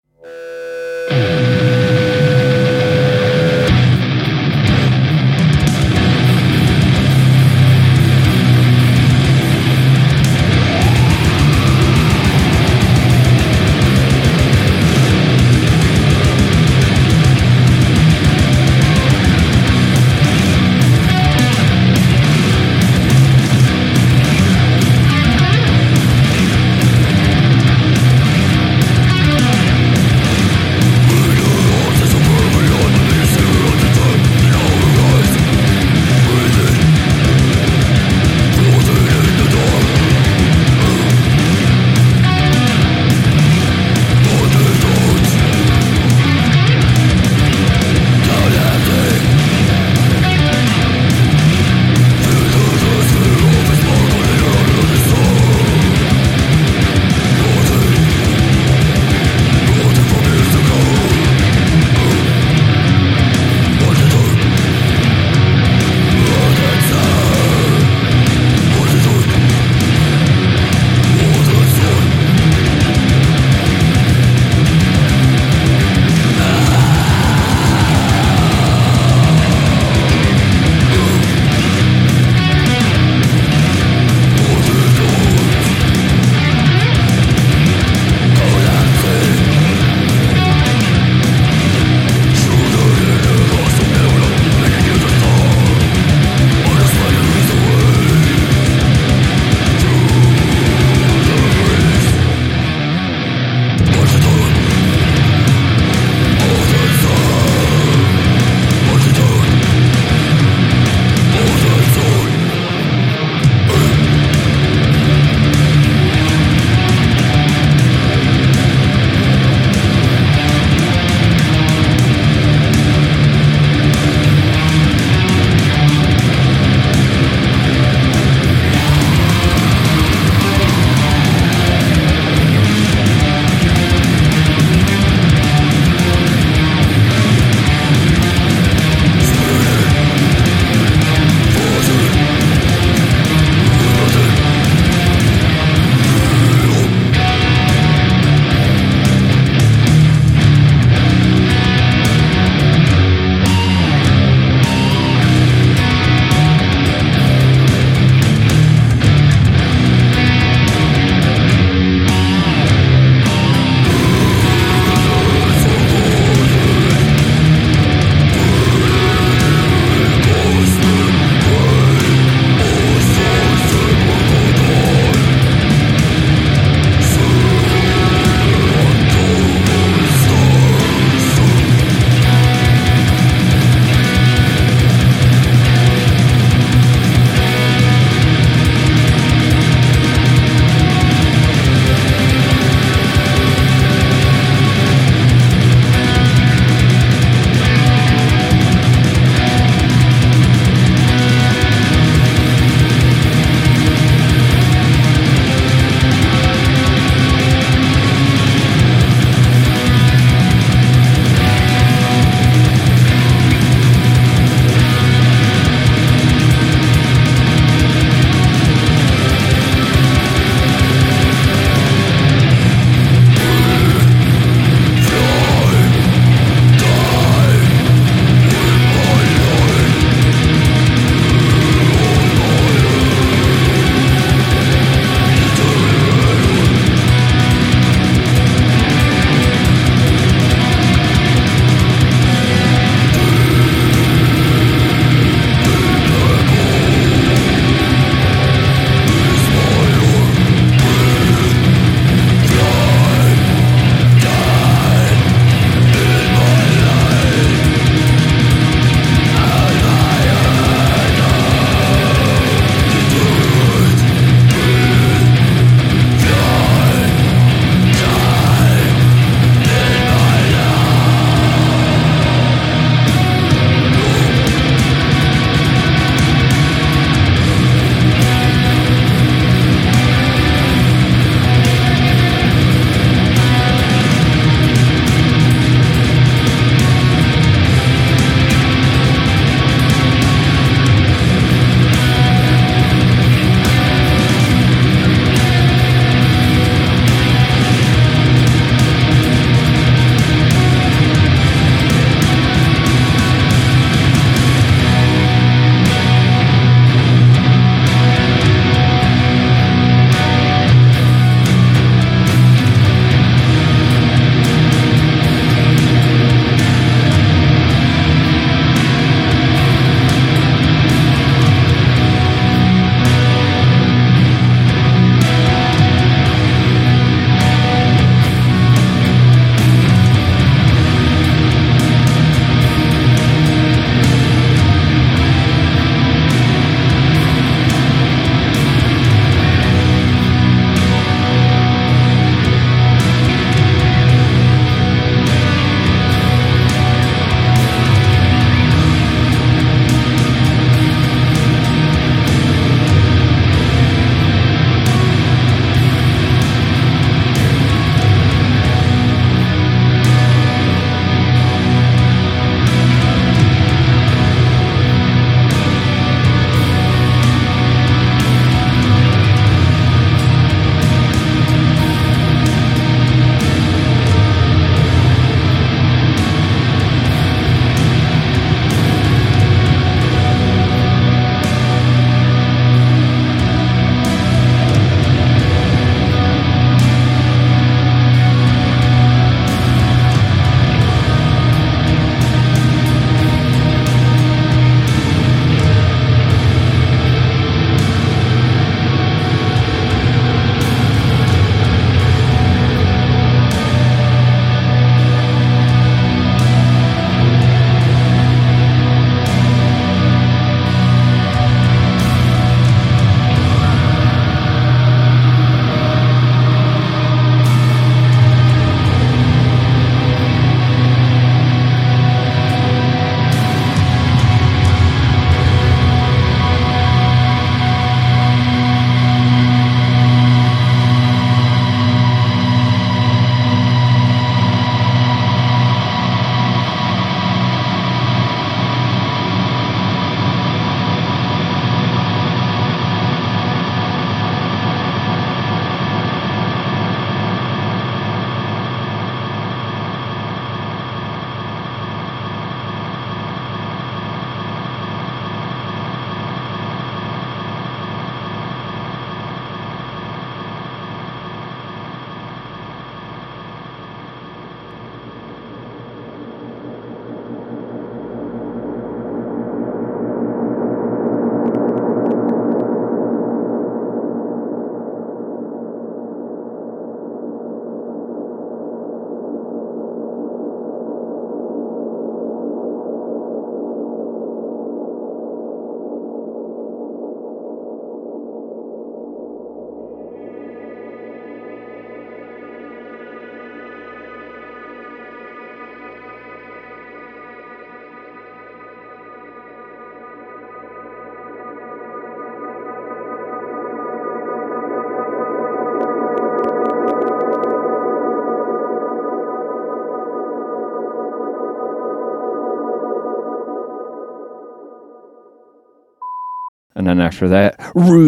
[516.87, 518.07] And then after that, Rude.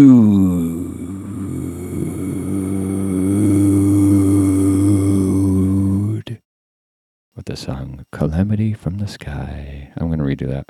[7.36, 9.92] With the song Calamity from the Sky.
[9.98, 10.68] I'm going to redo that.